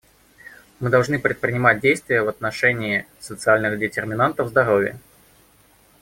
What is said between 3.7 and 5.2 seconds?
детерминантов здоровья.